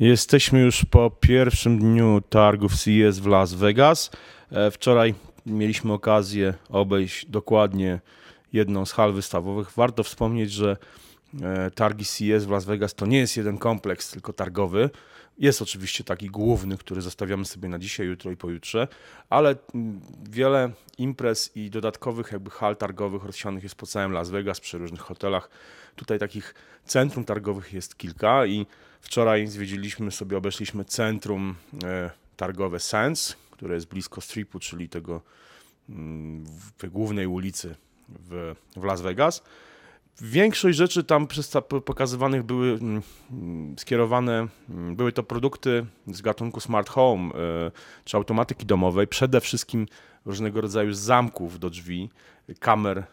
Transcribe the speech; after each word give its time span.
Jesteśmy 0.00 0.60
już 0.60 0.84
po 0.84 1.10
pierwszym 1.10 1.78
dniu 1.78 2.20
targów 2.28 2.72
CES 2.76 3.18
w 3.18 3.26
Las 3.26 3.54
Vegas. 3.54 4.10
E, 4.52 4.70
Wczoraj 4.70 5.14
mieliśmy 5.46 5.92
okazję 5.92 6.54
obejść 6.68 7.26
dokładnie 7.26 8.00
jedną 8.52 8.86
z 8.86 8.92
hal 8.92 9.12
wystawowych. 9.12 9.70
Warto 9.76 10.02
wspomnieć, 10.02 10.52
że 10.52 10.76
e, 11.42 11.70
targi 11.70 12.04
CES 12.04 12.44
w 12.44 12.50
Las 12.50 12.64
Vegas 12.64 12.94
to 12.94 13.06
nie 13.06 13.18
jest 13.18 13.36
jeden 13.36 13.58
kompleks, 13.58 14.10
tylko 14.10 14.32
targowy. 14.32 14.90
Jest 15.38 15.62
oczywiście 15.62 16.04
taki 16.04 16.30
główny, 16.30 16.78
który 16.78 17.02
zostawiamy 17.02 17.44
sobie 17.44 17.68
na 17.68 17.78
dzisiaj, 17.78 18.06
jutro 18.06 18.30
i 18.30 18.36
pojutrze, 18.36 18.88
ale 19.30 19.54
mm, 19.74 20.00
wiele 20.30 20.70
imprez 20.98 21.56
i 21.56 21.70
dodatkowych 21.70 22.32
jakby 22.32 22.50
hal 22.50 22.76
targowych 22.76 23.24
rozsianych 23.24 23.62
jest 23.62 23.74
po 23.74 23.86
całym 23.86 24.12
Las 24.12 24.30
Vegas, 24.30 24.60
przy 24.60 24.78
różnych 24.78 25.00
hotelach. 25.00 25.50
Tutaj 25.96 26.18
takich 26.18 26.54
centrum 26.84 27.24
targowych 27.24 27.72
jest 27.72 27.96
kilka 27.96 28.46
i 28.46 28.66
wczoraj 29.04 29.46
zwiedziliśmy 29.46 30.10
sobie, 30.10 30.36
obeszliśmy 30.36 30.84
centrum 30.84 31.54
e, 31.84 32.10
targowe 32.36 32.80
Sands, 32.80 33.36
które 33.50 33.74
jest 33.74 33.88
blisko 33.88 34.20
Stripu, 34.20 34.58
czyli 34.58 34.88
tego 34.88 35.20
mm, 35.88 36.44
w 36.46 36.86
głównej 36.90 37.26
ulicy 37.26 37.74
w, 38.08 38.54
w 38.76 38.84
Las 38.84 39.00
Vegas. 39.00 39.42
Większość 40.20 40.78
rzeczy 40.78 41.04
tam 41.04 41.26
pokazywanych 41.84 42.42
były 42.42 42.72
mm, 42.72 43.02
mm, 43.30 43.78
skierowane, 43.78 44.48
były 44.68 45.12
to 45.12 45.22
produkty 45.22 45.86
z 46.06 46.22
gatunku 46.22 46.60
smart 46.60 46.88
home 46.88 47.34
e, 47.34 47.70
czy 48.04 48.16
automatyki 48.16 48.66
domowej, 48.66 49.06
przede 49.06 49.40
wszystkim 49.40 49.86
różnego 50.24 50.60
rodzaju 50.60 50.92
zamków 50.92 51.58
do 51.58 51.70
drzwi, 51.70 52.10
kamer 52.60 52.98
e, 52.98 53.04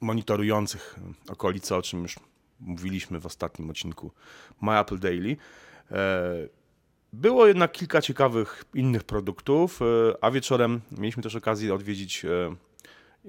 monitorujących 0.00 0.98
okolice, 1.28 1.76
o 1.76 1.82
czym 1.82 2.02
już 2.02 2.16
mówiliśmy 2.60 3.20
w 3.20 3.26
ostatnim 3.26 3.70
odcinku 3.70 4.12
My 4.60 4.78
Apple 4.78 4.98
Daily. 4.98 5.36
E, 5.90 6.58
Było 7.12 7.46
jednak 7.46 7.72
kilka 7.72 8.02
ciekawych 8.02 8.64
innych 8.74 9.04
produktów, 9.04 9.80
e, 9.82 9.84
a 10.24 10.30
wieczorem 10.30 10.80
mieliśmy 10.98 11.22
też 11.22 11.34
okazję 11.36 11.74
odwiedzić 11.74 12.24
e, 12.24 12.56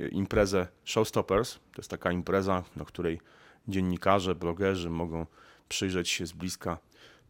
imprezę 0.09 0.67
Showstoppers. 0.85 1.53
To 1.53 1.81
jest 1.81 1.89
taka 1.89 2.11
impreza, 2.11 2.63
na 2.75 2.85
której 2.85 3.19
dziennikarze, 3.67 4.35
blogerzy 4.35 4.89
mogą 4.89 5.25
przyjrzeć 5.69 6.09
się 6.09 6.25
z 6.25 6.31
bliska 6.31 6.77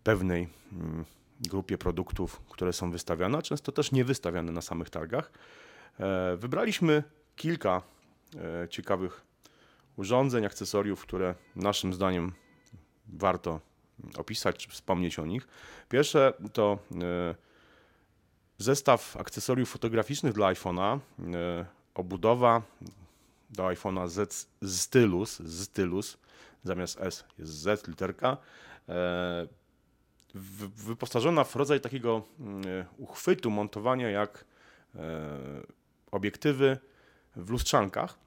pewnej 0.04 0.48
mm, 0.72 1.06
grupie 1.42 1.78
produktów, 1.78 2.42
które 2.50 2.74
są 2.74 2.92
wystawiane, 2.92 3.38
a 3.38 3.42
często 3.42 3.72
też 3.72 3.92
nie 3.92 4.06
wystawiane 4.06 4.52
na 4.52 4.62
samych 4.62 4.90
targach. 4.90 5.32
Wybraliśmy 6.38 7.04
kilka 7.36 7.82
ciekawych 8.70 9.22
urządzeń, 10.00 10.46
akcesoriów, 10.46 11.02
które 11.02 11.36
naszym 11.56 11.94
zdaniem 11.94 12.32
warto 13.08 13.60
opisać 14.18 14.58
czy 14.58 14.70
wspomnieć 14.70 15.20
o 15.20 15.26
nich. 15.26 15.48
Pierwsze 15.90 16.34
to 16.54 16.80
e, 17.02 17.36
zestaw 18.58 19.18
akcesoriów 19.18 19.70
fotograficznych 19.70 20.34
dla 20.34 20.54
iPhone'a, 20.54 21.00
e, 21.00 21.00
obudowa 21.96 22.62
do 23.50 23.64
iPhone'a 23.64 24.08
Z 24.08 24.48
Stylus, 24.64 25.42
Stylus, 25.64 26.18
zamiast 26.64 27.02
S 27.02 27.26
jest 27.40 27.52
Z 27.52 27.88
literka, 27.88 28.38
e, 28.90 29.48
wyposażona 30.76 31.44
w 31.44 31.56
rodzaj 31.56 31.82
takiego 31.82 32.22
uchwytu 32.98 33.52
montowania 33.52 34.10
jak 34.10 34.46
obiektywy 36.12 36.78
w 37.36 37.50
lustrzankach. 37.50 38.18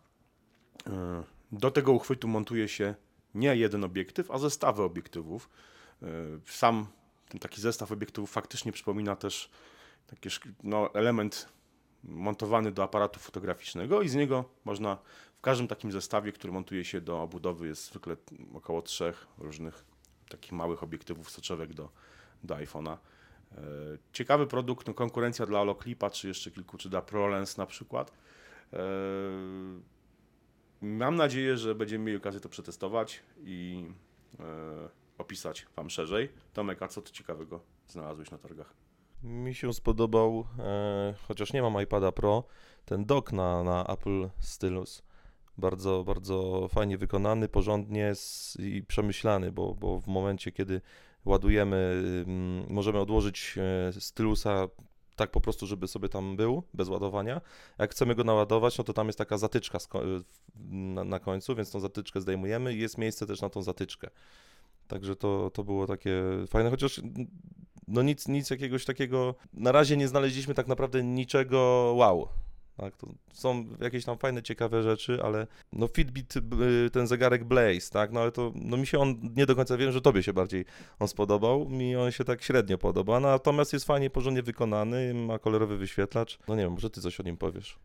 E, 1.53 1.57
Do 1.57 1.71
tego 1.71 1.93
uchwytu 1.93 2.29
montuje 2.29 2.69
się 2.69 2.95
nie 3.35 3.57
jeden 3.57 3.85
obiektyw, 3.85 4.31
a 4.31 4.39
zestawy 4.39 4.83
obiektywów. 4.83 5.49
E, 6.03 6.07
Sam 6.47 6.87
taki 7.41 7.61
zestaw 7.61 7.93
obiektywów 7.93 8.31
faktycznie 8.31 8.73
przypomina 8.73 9.17
też 9.17 9.51
taki 10.07 10.29
no, 10.63 10.95
element 10.95 11.49
montowany 12.05 12.73
do 12.73 12.83
aparatu 12.83 13.21
fotograficznego 13.21 14.03
i 14.03 14.09
z 14.09 14.15
niego 14.15 14.45
można 14.65 14.99
w 15.39 15.41
każdym 15.41 15.69
takim 15.69 15.93
zestawie, 15.93 16.33
który 16.33 16.53
montuje 16.53 16.85
się 16.85 17.01
do 17.01 17.23
obudowy, 17.23 17.67
jest 17.67 17.85
zwykle 17.85 18.17
około 18.55 18.83
trzech 18.83 19.27
różnych 19.39 19.85
takich 20.29 20.53
małych 20.53 20.83
obiektywów 20.83 21.31
soczewek 21.31 21.75
do, 21.75 21.91
do 22.45 22.55
iPhone'a. 22.55 22.93
E, 22.93 22.99
Ciekawy 24.13 24.47
produkt, 24.47 24.87
no 24.87 24.95
konkurencja 24.95 25.47
dla 25.47 25.59
Holoclipa, 25.59 26.11
czy 26.11 26.29
jeszcze 26.29 26.51
kilku, 26.51 26.79
czy 26.79 26.89
dla 26.89 27.03
ProLens 27.03 27.57
na 27.57 27.67
przykład. 27.67 28.13
Mam 30.83 31.17
nadzieję, 31.17 31.57
że 31.57 31.75
będziemy 31.75 32.05
mieli 32.05 32.19
okazję 32.19 32.41
to 32.41 32.49
przetestować 32.49 33.23
i 33.45 33.85
e, 34.41 34.45
opisać 35.19 35.67
Wam 35.77 35.91
szerzej. 35.91 36.29
Tomek, 36.53 36.83
a 36.83 36.89
co 36.89 37.03
Ty 37.03 37.13
ciekawego 37.13 37.61
znalazłeś 37.89 38.31
na 38.31 38.39
targach? 38.39 38.75
Mi 39.23 39.55
się 39.55 39.73
spodobał, 39.73 40.47
e, 40.59 41.15
chociaż 41.29 41.53
nie 41.53 41.63
mam 41.63 41.83
iPada 41.83 42.13
Pro, 42.13 42.45
ten 42.85 43.05
dock 43.05 43.33
na, 43.33 43.63
na 43.63 43.87
Apple 43.87 44.29
Stylus. 44.39 45.03
Bardzo, 45.59 46.05
bardzo 46.05 46.69
fajnie 46.69 46.99
wykonany, 46.99 47.49
porządnie 47.49 48.09
s- 48.09 48.57
i 48.61 48.83
przemyślany, 48.83 49.53
bo, 49.53 49.75
bo 49.75 50.01
w 50.01 50.07
momencie, 50.07 50.53
kiedy 50.53 50.81
ładujemy, 51.25 52.03
możemy 52.69 52.99
odłożyć 53.01 53.55
e, 53.59 53.93
stylusa 54.01 54.69
tak 55.23 55.31
po 55.31 55.41
prostu, 55.41 55.67
żeby 55.67 55.89
sobie 55.89 56.09
tam 56.09 56.37
był, 56.37 56.63
bez 56.75 56.89
ładowania. 56.89 57.41
Jak 57.79 57.91
chcemy 57.91 58.15
go 58.15 58.25
naładować, 58.25 58.79
no 58.79 58.85
to 58.85 58.93
tam 58.93 59.07
jest 59.07 59.19
taka 59.19 59.39
zatyczka 59.39 59.79
na 61.05 61.19
końcu, 61.19 61.55
więc 61.55 61.71
tą 61.71 61.81
zatyczkę 61.81 62.21
zdejmujemy 62.21 62.75
i 62.75 62.79
jest 62.79 62.99
miejsce 62.99 63.27
też 63.27 63.41
na 63.41 63.49
tą 63.49 63.63
zatyczkę. 63.63 64.11
Także 64.89 65.17
to, 65.17 65.51
to 65.51 65.65
było 65.65 65.87
takie 65.87 66.23
fajne, 66.49 66.71
chociaż 66.71 67.01
no 67.89 68.03
nic, 68.03 68.29
nic 68.29 68.51
jakiegoś 68.51 68.85
takiego. 68.85 69.35
Na 69.53 69.73
razie 69.73 69.97
nie 69.97 70.09
znaleźliśmy 70.09 70.55
tak 70.55 70.67
naprawdę 70.67 71.05
niczego 71.05 71.93
wow. 71.97 72.29
Tak, 72.83 72.97
to 72.97 73.07
są 73.33 73.65
jakieś 73.81 74.05
tam 74.05 74.19
fajne, 74.19 74.43
ciekawe 74.43 74.83
rzeczy, 74.83 75.19
ale 75.25 75.47
no 75.73 75.89
Fitbit, 75.89 76.35
y, 76.37 76.91
ten 76.91 77.07
zegarek 77.07 77.45
Blaze, 77.45 77.91
tak, 77.93 78.13
no 78.13 78.21
ale 78.21 78.33
to, 78.33 78.53
no 78.55 78.77
mi 78.77 78.87
się 78.87 78.99
on, 78.99 79.15
nie 79.37 79.47
do 79.47 79.57
końca 79.57 79.77
wiem, 79.77 79.93
że 79.93 80.01
tobie 80.01 80.23
się 80.23 80.33
bardziej 80.33 80.65
on 81.01 81.09
spodobał, 81.09 81.69
mi 81.69 81.97
on 81.97 82.11
się 82.11 82.25
tak 82.25 82.43
średnio 82.43 82.79
podoba, 82.79 83.21
natomiast 83.21 83.73
jest 83.73 83.85
fajnie, 83.85 84.11
porządnie 84.11 84.43
wykonany, 84.43 85.15
ma 85.15 85.39
kolorowy 85.39 85.77
wyświetlacz, 85.77 86.39
no 86.49 86.57
nie 86.57 86.63
wiem, 86.63 86.73
może 86.73 86.91
ty 86.91 87.01
coś 87.01 87.21
o 87.21 87.23
nim 87.23 87.37
powiesz. 87.37 87.79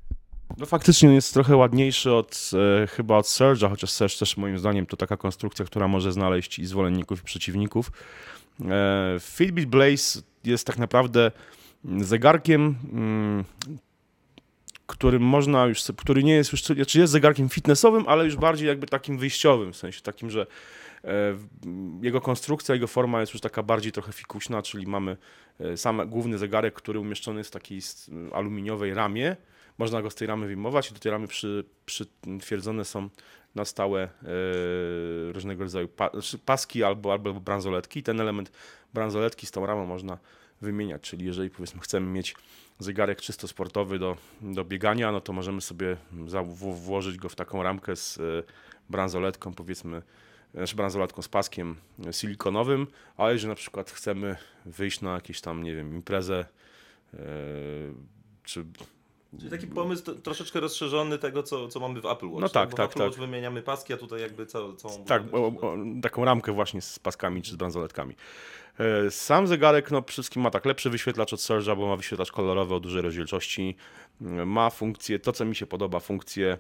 No 0.57 0.65
faktycznie 0.65 1.13
jest 1.13 1.33
trochę 1.33 1.55
ładniejszy 1.55 2.13
od 2.13 2.51
e, 2.83 2.87
chyba 2.87 3.17
od 3.17 3.25
Surge'a, 3.25 3.69
chociaż 3.69 3.89
Surge 3.89 4.19
też 4.19 4.37
moim 4.37 4.59
zdaniem 4.59 4.85
to 4.85 4.97
taka 4.97 5.17
konstrukcja, 5.17 5.65
która 5.65 5.87
może 5.87 6.11
znaleźć 6.11 6.59
i 6.59 6.65
zwolenników 6.65 7.21
i 7.21 7.23
przeciwników. 7.23 7.91
E, 8.65 9.17
Fitbit 9.21 9.69
Blaze 9.69 10.21
jest 10.43 10.67
tak 10.67 10.77
naprawdę 10.77 11.31
zegarkiem, 11.97 12.75
mm, 12.93 13.43
którym 14.87 15.21
można 15.21 15.65
już, 15.65 15.83
który 15.97 16.23
nie 16.23 16.33
jest 16.33 16.51
już, 16.51 16.63
znaczy 16.63 16.99
jest 16.99 17.13
zegarkiem 17.13 17.49
fitnessowym, 17.49 18.03
ale 18.07 18.25
już 18.25 18.35
bardziej 18.35 18.67
jakby 18.67 18.87
takim 18.87 19.17
wyjściowym, 19.17 19.73
w 19.73 19.77
sensie 19.77 20.01
takim, 20.01 20.29
że 20.29 20.47
e, 21.03 21.09
jego 22.01 22.21
konstrukcja, 22.21 22.75
jego 22.75 22.87
forma 22.87 23.19
jest 23.19 23.33
już 23.33 23.41
taka 23.41 23.63
bardziej 23.63 23.91
trochę 23.91 24.11
fikuśna, 24.11 24.61
czyli 24.61 24.87
mamy 24.87 25.17
e, 25.59 25.77
sam 25.77 26.09
główny 26.09 26.37
zegarek, 26.37 26.73
który 26.73 26.99
umieszczony 26.99 27.39
jest 27.39 27.49
w 27.49 27.53
takiej 27.53 27.81
aluminiowej 28.33 28.93
ramie, 28.93 29.35
można 29.77 30.01
go 30.01 30.09
z 30.09 30.15
tej 30.15 30.27
ramy 30.27 30.47
wyjmować 30.47 30.91
i 30.91 30.93
do 30.93 30.99
tej 30.99 31.11
ramy 31.11 31.27
przy, 31.27 31.63
przytwierdzone 31.85 32.85
są 32.85 33.09
na 33.55 33.65
stałe 33.65 34.03
e, 34.03 34.09
różnego 35.31 35.63
rodzaju 35.63 35.89
znaczy 36.13 36.37
paski 36.37 36.83
albo, 36.83 37.11
albo 37.11 37.33
bransoletki. 37.33 38.03
Ten 38.03 38.21
element 38.21 38.51
bransoletki 38.93 39.47
z 39.47 39.51
tą 39.51 39.65
ramą 39.65 39.85
można 39.85 40.17
wymieniać, 40.61 41.01
czyli 41.01 41.25
jeżeli 41.25 41.49
powiedzmy 41.49 41.81
chcemy 41.81 42.07
mieć 42.07 42.35
zegarek 42.79 43.21
czysto 43.21 43.47
sportowy 43.47 43.99
do, 43.99 44.17
do 44.41 44.65
biegania, 44.65 45.11
no 45.11 45.21
to 45.21 45.33
możemy 45.33 45.61
sobie 45.61 45.97
włożyć 46.73 47.17
go 47.17 47.29
w 47.29 47.35
taką 47.35 47.63
ramkę 47.63 47.95
z 47.95 48.17
e, 48.17 48.21
bransoletką, 48.89 49.53
powiedzmy, 49.53 50.01
znaczy 50.53 50.75
bransoletką 50.75 51.21
z 51.21 51.27
paskiem 51.27 51.75
silikonowym, 52.11 52.87
a 53.17 53.31
jeżeli 53.31 53.49
na 53.49 53.55
przykład 53.55 53.91
chcemy 53.91 54.35
wyjść 54.65 55.01
na 55.01 55.13
jakieś 55.13 55.41
tam, 55.41 55.63
nie 55.63 55.75
wiem, 55.75 55.95
imprezę, 55.95 56.45
e, 57.13 57.17
czy 58.43 58.65
Czyli 59.37 59.51
taki 59.51 59.67
pomysł 59.67 60.03
to, 60.03 60.15
troszeczkę 60.15 60.59
rozszerzony 60.59 61.17
tego, 61.17 61.43
co, 61.43 61.67
co 61.67 61.79
mamy 61.79 62.01
w 62.01 62.05
Apple 62.05 62.27
Watch. 62.27 62.41
No 62.41 62.49
tak, 62.49 62.69
Bo 62.69 62.75
w 62.75 62.77
tak, 62.77 62.89
Apple 62.89 62.99
tak. 62.99 63.07
Watch 63.07 63.19
wymieniamy 63.19 63.61
paski, 63.61 63.93
a 63.93 63.97
tutaj 63.97 64.21
jakby 64.21 64.45
całą... 64.45 64.75
całą 64.75 65.05
Tak, 65.05 65.23
o, 65.31 65.47
o, 65.47 65.77
taką 66.01 66.25
ramkę 66.25 66.51
właśnie 66.51 66.81
z 66.81 66.99
paskami 66.99 67.41
czy 67.41 67.51
z 67.51 67.55
bransoletkami. 67.55 68.15
E, 68.79 69.11
Sam 69.11 69.47
zegarek 69.47 69.91
no, 69.91 70.01
przede 70.01 70.13
wszystkim 70.13 70.41
ma 70.41 70.49
tak 70.49 70.65
lepszy 70.65 70.89
wyświetlacz 70.89 71.33
od 71.33 71.39
Surge'a, 71.39 71.77
bo 71.77 71.87
ma 71.87 71.95
wyświetlacz 71.95 72.31
kolorowy 72.31 72.75
o 72.75 72.79
dużej 72.79 73.01
rozdzielczości. 73.01 73.75
E, 74.21 74.25
Ma 74.45 74.69
funkcję, 74.69 75.19
to 75.19 75.31
co 75.31 75.45
mi 75.45 75.55
się 75.55 75.65
podoba, 75.65 75.99
funkcję 75.99 76.57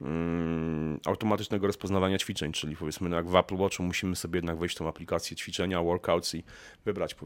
mm, 0.00 1.00
automatycznego 1.06 1.66
rozpoznawania 1.66 2.18
ćwiczeń, 2.18 2.52
czyli 2.52 2.76
powiedzmy 2.76 3.08
no, 3.08 3.16
jak 3.16 3.28
w 3.28 3.36
Apple 3.36 3.56
Watchu 3.56 3.82
musimy 3.82 4.16
sobie 4.16 4.38
jednak 4.38 4.58
wejść 4.58 4.76
w 4.76 4.78
tą 4.78 4.88
aplikację 4.88 5.36
ćwiczenia, 5.36 5.82
workouts 5.82 6.34
i 6.34 6.44
wybrać 6.84 7.16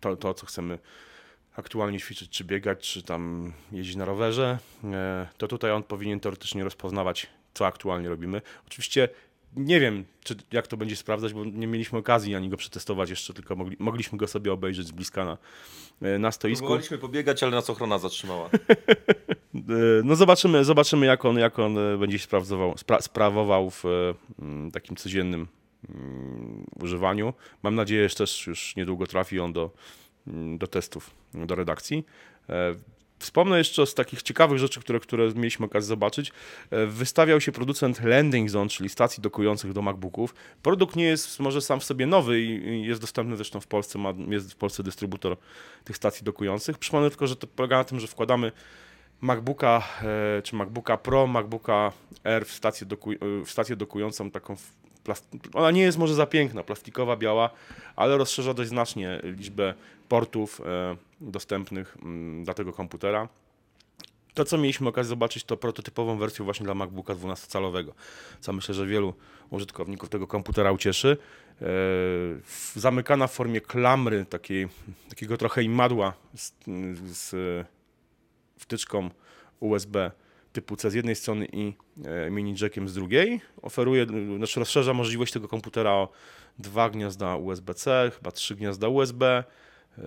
to, 0.00 0.16
to 0.16 0.34
co 0.34 0.46
chcemy 0.46 0.78
aktualnie 1.60 1.98
ćwiczyć, 1.98 2.30
czy 2.30 2.44
biegać, 2.44 2.78
czy 2.80 3.02
tam 3.02 3.52
jeździć 3.72 3.96
na 3.96 4.04
rowerze, 4.04 4.58
e, 4.84 5.28
to 5.38 5.48
tutaj 5.48 5.70
on 5.72 5.82
powinien 5.82 6.20
teoretycznie 6.20 6.64
rozpoznawać, 6.64 7.26
co 7.54 7.66
aktualnie 7.66 8.08
robimy. 8.08 8.42
Oczywiście 8.66 9.08
nie 9.56 9.80
wiem, 9.80 10.04
czy, 10.24 10.36
jak 10.52 10.66
to 10.66 10.76
będzie 10.76 10.96
sprawdzać, 10.96 11.32
bo 11.32 11.44
nie 11.44 11.66
mieliśmy 11.66 11.98
okazji 11.98 12.34
ani 12.34 12.48
go 12.48 12.56
przetestować 12.56 13.10
jeszcze, 13.10 13.34
tylko 13.34 13.56
mogli, 13.56 13.76
mogliśmy 13.78 14.18
go 14.18 14.26
sobie 14.26 14.52
obejrzeć 14.52 14.86
z 14.86 14.90
bliska 14.90 15.24
na, 15.24 15.38
e, 16.02 16.18
na 16.18 16.32
stoisku. 16.32 16.60
Próbowaliśmy 16.66 16.98
pobiegać, 16.98 17.42
ale 17.42 17.52
nas 17.52 17.70
ochrona 17.70 17.98
zatrzymała. 17.98 18.50
E, 19.54 20.02
No 20.04 20.16
zobaczymy, 20.16 20.64
zobaczymy 20.64 21.06
jak 21.06 21.24
on, 21.24 21.38
jak 21.38 21.58
on 21.58 21.76
będzie 21.98 22.18
się 22.18 22.26
spra 22.76 23.00
sprawował 23.00 23.70
w 23.70 23.84
takim 24.72 24.96
codziennym 24.96 25.48
mm, 25.88 26.64
używaniu. 26.82 27.34
Mam 27.62 27.74
nadzieję, 27.74 28.08
że 28.08 28.14
też 28.14 28.46
już 28.46 28.76
niedługo 28.76 29.06
trafi 29.06 29.40
on 29.40 29.52
do, 29.52 29.70
do 30.58 30.66
testów, 30.66 31.10
do 31.34 31.54
redakcji. 31.54 32.04
E, 32.48 32.74
Wspomnę 33.20 33.58
jeszcze 33.58 33.86
z 33.86 33.94
takich 33.94 34.22
ciekawych 34.22 34.58
rzeczy, 34.58 34.80
które, 34.80 35.00
które 35.00 35.34
mieliśmy 35.34 35.66
okazję 35.66 35.88
zobaczyć. 35.88 36.32
E, 36.70 36.86
Wystawiał 36.86 37.40
się 37.40 37.52
producent 37.52 38.04
Landing 38.04 38.50
Zone, 38.50 38.70
czyli 38.70 38.88
stacji 38.88 39.22
dokujących 39.22 39.72
do 39.72 39.82
MacBooków. 39.82 40.34
Produkt 40.62 40.96
nie 40.96 41.04
jest 41.04 41.40
może 41.40 41.60
sam 41.60 41.80
w 41.80 41.84
sobie 41.84 42.06
nowy 42.06 42.40
i 42.40 42.86
jest 42.86 43.00
dostępny 43.00 43.36
zresztą 43.36 43.60
w 43.60 43.66
Polsce, 43.66 43.98
ma, 43.98 44.14
jest 44.28 44.52
w 44.52 44.56
Polsce 44.56 44.82
dystrybutor 44.82 45.36
tych 45.84 45.96
stacji 45.96 46.24
dokujących. 46.24 46.78
Przypomnę 46.78 47.10
tylko, 47.10 47.26
że 47.26 47.36
to 47.36 47.46
polega 47.46 47.76
na 47.76 47.84
tym, 47.84 48.00
że 48.00 48.06
wkładamy 48.06 48.52
MacBooka 49.20 49.82
e, 50.38 50.42
czy 50.42 50.56
MacBooka 50.56 50.96
Pro, 50.96 51.26
MacBooka 51.26 51.92
Air 52.24 52.46
w 52.46 52.52
stację, 52.52 52.86
doku, 52.86 53.12
e, 53.12 53.16
w 53.44 53.50
stację 53.50 53.76
dokującą 53.76 54.30
taką. 54.30 54.56
Ona 55.54 55.70
nie 55.70 55.82
jest 55.82 55.98
może 55.98 56.14
za 56.14 56.26
piękna, 56.26 56.62
plastikowa, 56.62 57.16
biała, 57.16 57.50
ale 57.96 58.16
rozszerza 58.16 58.54
dość 58.54 58.70
znacznie 58.70 59.20
liczbę 59.22 59.74
portów 60.08 60.60
e, 60.60 60.96
dostępnych 61.20 61.96
mm, 62.02 62.44
dla 62.44 62.54
tego 62.54 62.72
komputera. 62.72 63.28
To, 64.34 64.44
co 64.44 64.58
mieliśmy 64.58 64.88
okazję 64.88 65.08
zobaczyć, 65.08 65.44
to 65.44 65.56
prototypową 65.56 66.18
wersję 66.18 66.44
właśnie 66.44 66.64
dla 66.64 66.74
MacBooka 66.74 67.14
12-calowego, 67.14 67.92
co 68.40 68.52
myślę, 68.52 68.74
że 68.74 68.86
wielu 68.86 69.14
użytkowników 69.50 70.08
tego 70.08 70.26
komputera 70.26 70.72
ucieszy. 70.72 71.16
Zamykana 72.74 73.26
w 73.26 73.32
formie 73.32 73.60
klamry, 73.60 74.24
takiej, 74.24 74.68
takiego 75.08 75.36
trochę 75.36 75.62
imadła 75.62 76.12
z, 76.34 76.52
z 77.04 77.34
wtyczką 78.60 79.10
USB 79.60 80.10
typu 80.52 80.76
C 80.76 80.90
z 80.90 80.94
jednej 80.94 81.16
strony 81.16 81.46
i 81.52 81.74
e, 82.04 82.30
mini 82.30 82.54
jackiem 82.60 82.88
z 82.88 82.94
drugiej. 82.94 83.40
Oferuje, 83.62 84.06
znaczy 84.36 84.60
rozszerza 84.60 84.94
możliwość 84.94 85.32
tego 85.32 85.48
komputera 85.48 85.90
o 85.90 86.08
dwa 86.58 86.90
gniazda 86.90 87.36
USB-C, 87.36 88.10
chyba 88.14 88.30
trzy 88.32 88.54
gniazda 88.56 88.88
USB, 88.88 89.44
e, 89.98 90.02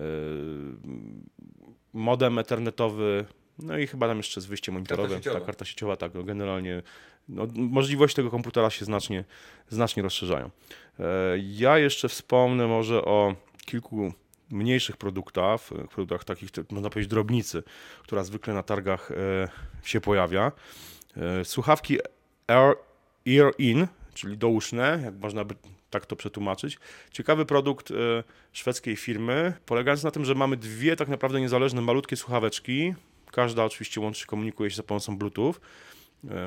modem 1.92 2.38
ethernetowy, 2.38 3.24
no 3.58 3.78
i 3.78 3.86
chyba 3.86 4.08
tam 4.08 4.16
jeszcze 4.16 4.40
jest 4.40 4.48
wyjście 4.48 4.72
monitorowe. 4.72 5.16
sieciowa. 5.16 5.40
Ta 5.40 5.46
karta 5.46 5.64
sieciowa, 5.64 5.96
tak, 5.96 6.14
no 6.14 6.22
generalnie 6.22 6.82
no, 7.28 7.46
możliwości 7.56 8.16
tego 8.16 8.30
komputera 8.30 8.70
się 8.70 8.84
znacznie, 8.84 9.24
znacznie 9.68 10.02
rozszerzają. 10.02 10.50
E, 10.98 11.04
Ja 11.38 11.78
jeszcze 11.78 12.08
wspomnę 12.08 12.66
może 12.66 13.04
o 13.04 13.34
kilku 13.66 14.12
mniejszych 14.54 14.96
produktach, 14.96 15.60
e, 15.72 15.88
produktach 15.88 16.24
takich, 16.24 16.50
można 16.70 16.90
powiedzieć, 16.90 17.10
drobnicy, 17.10 17.62
która 18.02 18.24
zwykle 18.24 18.54
na 18.54 18.62
targach 18.62 19.10
e, 19.10 19.48
się 19.82 20.00
pojawia. 20.00 20.52
E, 21.16 21.44
Słuchawki 21.44 21.98
Air, 22.46 22.76
Ear 23.28 23.52
In, 23.58 23.86
czyli 24.14 24.38
douszne, 24.38 25.00
jak 25.04 25.14
można 25.14 25.44
by 25.44 25.54
tak 25.90 26.06
to 26.06 26.16
przetłumaczyć. 26.16 26.78
Ciekawy 27.10 27.46
produkt 27.46 27.92
szwedzkiej 28.52 28.96
firmy, 28.96 29.52
polegający 29.66 30.04
na 30.04 30.10
tym, 30.10 30.24
że 30.24 30.34
mamy 30.34 30.56
dwie 30.56 30.96
tak 30.96 31.08
naprawdę 31.08 31.40
niezależne, 31.40 31.80
malutkie 31.80 32.16
słuchaweczki. 32.16 32.94
Każda 33.32 33.64
oczywiście 33.64 34.00
łączy, 34.00 34.26
komunikuje 34.26 34.70
się 34.70 34.76
za 34.76 34.82
pomocą 34.82 35.18
Bluetooth 35.18 35.54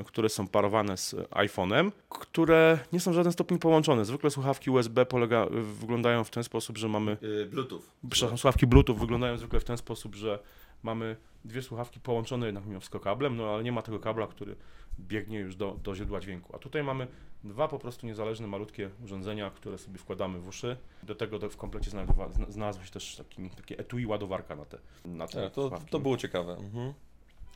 które 0.05 0.29
są 0.29 0.47
parowane 0.47 0.97
z 0.97 1.13
iPhone'em, 1.29 1.91
które 2.09 2.79
nie 2.93 2.99
są 2.99 3.11
w 3.11 3.13
żaden 3.13 3.31
stopień 3.31 3.59
połączone. 3.59 4.05
Zwykle 4.05 4.29
słuchawki 4.29 4.69
USB 4.69 5.05
polega, 5.05 5.45
wyglądają 5.79 6.23
w 6.23 6.29
ten 6.29 6.43
sposób, 6.43 6.77
że 6.77 6.87
mamy 6.87 7.17
Y, 7.23 7.45
Bluetooth. 7.45 7.81
Przepraszam, 8.09 8.37
słuchawki 8.37 8.67
Bluetooth 8.67 8.95
wyglądają 8.95 9.37
zwykle 9.37 9.59
w 9.59 9.63
ten 9.63 9.77
sposób, 9.77 10.15
że 10.15 10.39
mamy 10.83 11.15
dwie 11.45 11.61
słuchawki 11.61 11.99
połączone 11.99 12.45
jednak 12.45 12.65
mimo 12.65 12.79
wszystko 12.79 12.99
kablem, 12.99 13.37
no 13.37 13.49
ale 13.53 13.63
nie 13.63 13.71
ma 13.71 13.81
tego 13.81 13.99
kabla, 13.99 14.27
który 14.27 14.55
biegnie 14.99 15.39
już 15.39 15.55
do, 15.55 15.77
do 15.83 15.95
źródła 15.95 16.19
dźwięku. 16.19 16.55
A 16.55 16.59
tutaj 16.59 16.83
mamy 16.83 17.07
dwa 17.43 17.67
po 17.67 17.79
prostu 17.79 18.05
niezależne, 18.07 18.47
malutkie 18.47 18.89
urządzenia, 19.03 19.51
które 19.51 19.77
sobie 19.77 19.97
wkładamy 19.97 20.39
w 20.39 20.47
uszy. 20.47 20.77
Do 21.03 21.15
tego 21.15 21.39
do, 21.39 21.49
w 21.49 21.57
komplecie 21.57 21.89
znajdowa, 21.91 22.29
zna- 22.29 22.51
znalazło 22.51 22.83
się 22.83 22.91
też 22.91 23.15
taki, 23.15 23.49
takie 23.49 23.77
etui 23.79 24.05
ładowarka 24.05 24.55
na 24.55 24.65
te, 24.65 24.77
na 25.05 25.27
te 25.27 25.43
Tak, 25.43 25.53
to, 25.53 25.61
słuchawki. 25.61 25.89
to 25.91 25.99
było 25.99 26.17
ciekawe. 26.17 26.53
Mhm. 26.57 26.93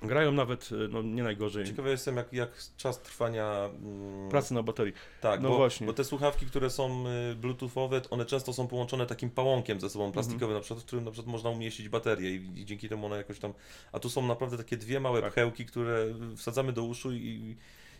Grają 0.01 0.31
nawet, 0.31 0.71
y, 0.71 0.87
no 0.87 1.01
nie 1.01 1.23
najgorzej, 1.23 1.65
Ciekawy 1.65 1.89
jestem, 1.89 2.17
jak, 2.17 2.33
jak 2.33 2.49
czas 2.77 3.01
trwania 3.01 3.69
mm, 3.83 4.29
pracy 4.29 4.53
na 4.53 4.63
baterii. 4.63 4.93
Tak, 5.21 5.41
No 5.41 5.49
bo, 5.49 5.57
właśnie. 5.57 5.87
bo 5.87 5.93
te 5.93 6.03
słuchawki, 6.03 6.45
które 6.45 6.69
są 6.69 7.03
y, 7.31 7.35
bluetoothowe, 7.35 8.01
one 8.09 8.25
często 8.25 8.53
są 8.53 8.67
połączone 8.67 9.05
takim 9.05 9.29
pałąkiem 9.29 9.79
ze 9.79 9.89
sobą 9.89 10.11
plastikowym, 10.11 10.55
na 10.55 10.61
przykład, 10.61 10.83
w 10.83 10.85
którym 10.85 11.05
na 11.05 11.11
przykład 11.11 11.31
można 11.31 11.49
umieścić 11.49 11.89
baterię 11.89 12.35
i, 12.35 12.59
i 12.61 12.65
dzięki 12.65 12.89
temu 12.89 13.05
one 13.05 13.17
jakoś 13.17 13.39
tam... 13.39 13.53
A 13.91 13.99
tu 13.99 14.09
są 14.09 14.27
naprawdę 14.27 14.57
takie 14.57 14.77
dwie 14.77 14.99
małe 14.99 15.21
Tak. 15.21 15.31
pchełki, 15.31 15.65
które 15.65 16.05
wsadzamy 16.35 16.73
do 16.73 16.83
uszu 16.83 17.11
i, 17.13 17.55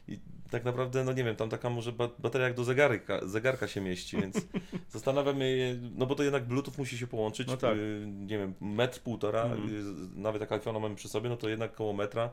i 0.07 0.19
tak 0.51 0.63
naprawdę, 0.65 1.03
no 1.03 1.13
nie 1.13 1.23
wiem, 1.23 1.35
tam 1.35 1.49
taka 1.49 1.69
może 1.69 1.91
ba 1.91 2.09
bateria 2.19 2.47
jak 2.47 2.55
do 2.57 2.63
zegarka, 2.63 3.27
zegarka 3.27 3.67
się 3.67 3.81
mieści, 3.81 4.17
więc 4.17 4.35
zastanawiamy 4.89 5.39
się, 5.39 5.89
no 5.95 6.05
bo 6.05 6.15
to 6.15 6.23
jednak 6.23 6.45
bluetooth 6.45 6.73
musi 6.77 6.97
się 6.97 7.07
połączyć, 7.07 7.47
No 7.47 7.57
tak. 7.57 7.77
y, 7.77 8.05
nie 8.07 8.37
wiem, 8.37 8.53
metr, 8.61 8.99
półtora, 8.99 9.43
Mhm. 9.43 9.69
y, 10.15 10.19
nawet 10.19 10.41
jak 10.41 10.49
iPhone'a 10.51 10.79
mamy 10.81 10.95
przy 10.95 11.09
sobie, 11.09 11.29
no 11.29 11.37
to 11.37 11.49
jednak 11.49 11.73
koło 11.75 11.93
metra 11.93 12.29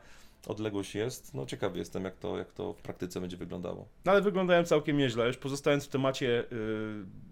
odległość 0.46 0.94
jest. 0.94 1.34
No 1.34 1.46
ciekawy 1.46 1.78
jestem, 1.78 2.04
jak 2.04 2.16
to, 2.16 2.38
jak 2.38 2.52
to 2.52 2.72
w 2.72 2.82
praktyce 2.82 3.20
będzie 3.20 3.36
wyglądało. 3.36 3.88
No 4.04 4.12
ale 4.12 4.22
wyglądają 4.22 4.64
całkiem 4.64 4.96
nieźle. 4.98 5.26
Już 5.26 5.36
pozostając 5.36 5.84
w 5.84 5.88
temacie 5.88 6.44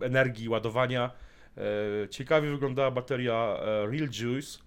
y, 0.01 0.05
energii, 0.05 0.49
ładowania, 0.49 1.11
y, 2.05 2.09
ciekawie 2.09 2.51
wyglądała 2.51 2.91
bateria 2.91 3.57
e, 3.61 3.87
Real 3.87 4.09
Juice. 4.21 4.59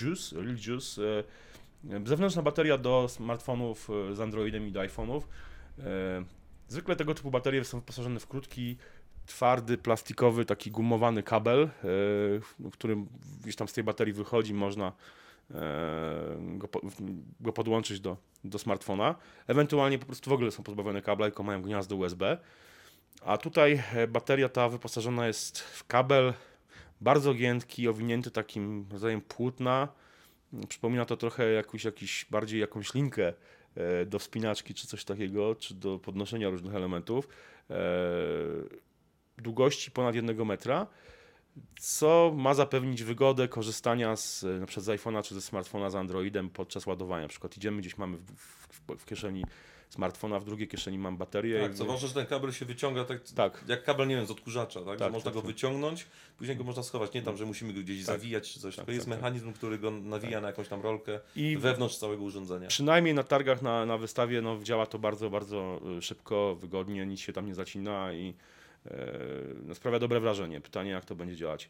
Juice? 0.00 0.36
Real 0.36 0.56
Juice. 0.56 1.02
Y, 1.02 1.24
zewnętrzna 2.04 2.42
bateria 2.42 2.78
do 2.78 3.08
smartfonów 3.08 3.90
y, 4.10 4.14
z 4.14 4.20
Androidem 4.20 4.66
i 4.66 4.72
do 4.72 4.80
iPhone'ów. 4.80 5.20
Y, 5.20 5.82
zwykle 6.68 6.96
tego 6.96 7.14
typu 7.14 7.30
baterie 7.30 7.64
są 7.64 7.80
wyposażone 7.80 8.20
w 8.20 8.26
krótki, 8.26 8.76
twardy, 9.26 9.78
plastikowy, 9.78 10.44
taki 10.44 10.70
gumowany 10.70 11.22
kabel, 11.22 11.68
w 12.58 12.70
którym 12.72 13.08
gdzieś 13.42 13.56
tam 13.56 13.68
z 13.68 13.72
tej 13.72 13.84
baterii 13.84 14.14
wychodzi, 14.14 14.54
można 14.54 14.92
e, 15.54 15.60
go, 16.38 16.68
go 17.40 17.52
podłączyć 17.52 18.00
do, 18.00 18.16
do 18.44 18.58
smartfona. 18.58 19.14
Ewentualnie 19.46 19.98
po 19.98 20.06
prostu 20.06 20.30
w 20.30 20.32
ogóle 20.32 20.50
są 20.50 20.62
pozbawione 20.62 21.02
kabla, 21.02 21.26
tylko 21.26 21.42
mają 21.42 21.62
gniazdo 21.62 21.96
USB. 21.96 22.38
A 23.24 23.36
tutaj 23.36 23.82
e, 23.94 24.06
bateria 24.06 24.48
ta 24.48 24.68
wyposażona 24.68 25.26
jest 25.26 25.60
w 25.60 25.86
kabel 25.86 26.32
bardzo 27.00 27.34
giętki, 27.34 27.88
owinięty 27.88 28.30
takim 28.30 28.86
rodzajem 28.92 29.20
płótna. 29.20 29.88
Przypomina 30.68 31.04
to 31.04 31.16
trochę 31.16 31.52
jakąś, 31.52 31.84
jakiś, 31.84 32.26
bardziej 32.30 32.60
jakąś 32.60 32.94
linkę 32.94 33.32
e, 33.74 34.06
do 34.06 34.18
wspinaczki 34.18 34.74
czy 34.74 34.86
coś 34.86 35.04
takiego, 35.04 35.54
czy 35.54 35.74
do 35.74 35.98
podnoszenia 35.98 36.50
różnych 36.50 36.74
elementów. 36.74 37.28
E, 37.70 37.74
Długości 39.38 39.90
ponad 39.90 40.14
1 40.14 40.46
metra 40.46 40.86
co 41.80 42.32
ma 42.36 42.54
zapewnić 42.54 43.02
wygodę 43.04 43.48
korzystania 43.48 44.16
z, 44.16 44.42
na 44.60 44.66
przykład 44.66 44.84
z 44.84 44.88
iPhone'a 44.88 45.22
czy 45.22 45.34
ze 45.34 45.42
smartfona 45.42 45.90
z 45.90 45.94
Androidem 45.94 46.50
podczas 46.50 46.86
ładowania. 46.86 47.22
Na 47.22 47.28
przykład 47.28 47.56
idziemy 47.56 47.80
gdzieś, 47.80 47.98
mamy 47.98 48.16
w, 48.16 48.32
w, 48.68 48.96
w 48.98 49.04
kieszeni 49.04 49.44
smartfona, 49.90 50.38
w 50.40 50.44
drugiej 50.44 50.68
kieszeni 50.68 50.98
mam 50.98 51.16
baterię. 51.16 51.60
Tak, 51.60 51.74
co 51.74 51.84
ważne, 51.84 52.08
że 52.08 52.14
ten 52.14 52.26
kabel 52.26 52.52
się 52.52 52.64
wyciąga 52.64 53.04
tak, 53.04 53.20
tak, 53.36 53.64
jak 53.68 53.84
kabel, 53.84 54.08
nie 54.08 54.16
wiem, 54.16 54.26
z 54.26 54.30
odkurzacza, 54.30 54.80
tak? 54.80 54.92
że 54.92 55.04
Tak, 55.04 55.12
można 55.12 55.24
tak, 55.30 55.34
go 55.34 55.40
tak. 55.40 55.46
wyciągnąć, 55.46 56.06
później 56.38 56.56
go 56.56 56.64
można 56.64 56.82
schować. 56.82 57.12
Nie 57.12 57.22
tam, 57.22 57.36
że 57.36 57.46
musimy 57.46 57.72
go 57.72 57.80
gdzieś 57.80 57.96
Tak. 58.06 58.06
zawijać 58.06 58.52
czy 58.52 58.60
coś, 58.60 58.76
Tak, 58.76 58.84
tylko 58.84 58.92
jest 58.94 59.06
tak, 59.08 59.16
mechanizm, 59.16 59.52
który 59.52 59.78
go 59.78 59.90
nawija 59.90 60.40
na 60.40 60.46
jakąś 60.46 60.68
tam 60.68 60.80
rolkę 60.82 61.20
I 61.36 61.56
wewnątrz 61.56 61.96
całego 61.96 62.22
urządzenia. 62.22 62.68
przynajmniej 62.68 63.14
na 63.14 63.22
targach, 63.22 63.62
na, 63.62 63.86
na 63.86 63.98
wystawie, 63.98 64.42
no, 64.42 64.58
działa 64.62 64.86
to 64.86 64.98
bardzo, 64.98 65.30
bardzo 65.30 65.80
y, 65.98 66.02
szybko, 66.02 66.54
wygodnie, 66.60 67.06
nic 67.06 67.20
się 67.20 67.32
tam 67.32 67.46
nie 67.46 67.54
zacina 67.54 68.12
i 68.12 68.34
no, 69.64 69.74
sprawia 69.74 69.98
dobre 69.98 70.20
wrażenie. 70.20 70.60
Pytanie, 70.60 70.90
jak 70.90 71.04
to 71.04 71.14
będzie 71.14 71.36
działać 71.36 71.68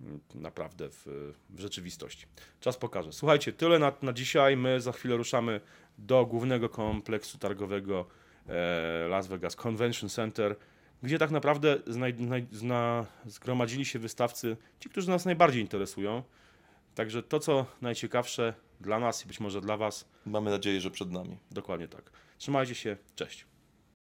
mm, 0.00 0.20
naprawdę 0.34 0.88
w, 0.90 1.32
w 1.50 1.60
rzeczywistości. 1.60 2.26
Czas 2.60 2.76
pokaże. 2.76 3.12
Słuchajcie, 3.12 3.52
tyle 3.52 3.78
na, 3.78 3.92
na 4.02 4.12
dzisiaj. 4.12 4.56
My 4.56 4.80
za 4.80 4.92
chwilę 4.92 5.16
ruszamy 5.16 5.60
do 5.98 6.26
głównego 6.26 6.68
kompleksu 6.68 7.38
targowego 7.38 8.06
e, 8.48 9.08
Las 9.08 9.26
Vegas 9.26 9.56
Convention 9.56 10.08
Center, 10.08 10.56
gdzie 11.02 11.18
tak 11.18 11.30
naprawdę 11.30 11.78
znaj, 11.86 12.14
zna, 12.52 13.06
zgromadzili 13.26 13.84
się 13.84 13.98
wystawcy, 13.98 14.56
ci, 14.80 14.88
którzy 14.88 15.08
nas 15.08 15.24
najbardziej 15.24 15.62
interesują. 15.62 16.22
Także 16.94 17.22
to, 17.22 17.40
co 17.40 17.66
najciekawsze 17.80 18.54
dla 18.80 18.98
nas 18.98 19.24
i 19.24 19.28
być 19.28 19.40
może 19.40 19.60
dla 19.60 19.76
Was, 19.76 20.08
Mamy 20.26 20.50
nadzieję, 20.50 20.80
że 20.80 20.90
przed 20.90 21.10
nami. 21.10 21.38
dokładnie 21.50 21.88
tak. 21.88 22.10
Trzymajcie 22.38 22.74
się, 22.74 22.96
cześć. 23.16 23.46